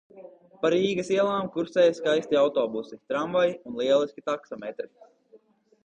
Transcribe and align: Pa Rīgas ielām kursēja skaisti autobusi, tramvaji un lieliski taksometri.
Pa 0.63 0.69
Rīgas 0.73 1.11
ielām 1.17 1.51
kursēja 1.57 1.93
skaisti 1.99 2.41
autobusi, 2.41 2.99
tramvaji 3.13 3.57
un 3.61 3.79
lieliski 3.83 4.29
taksometri. 4.33 4.93